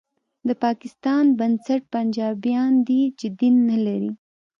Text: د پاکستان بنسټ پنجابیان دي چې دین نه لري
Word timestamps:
د 0.47 0.49
پاکستان 0.63 1.25
بنسټ 1.39 1.81
پنجابیان 1.93 2.73
دي 2.87 3.01
چې 3.19 3.27
دین 3.39 3.55
نه 3.69 3.77
لري 3.85 4.11